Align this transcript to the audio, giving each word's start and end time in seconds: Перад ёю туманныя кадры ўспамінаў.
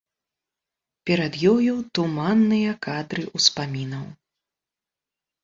Перад 1.09 1.33
ёю 1.51 1.73
туманныя 1.99 2.73
кадры 2.87 3.23
ўспамінаў. 3.37 4.09